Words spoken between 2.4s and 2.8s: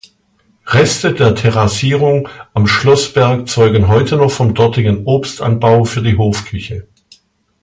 am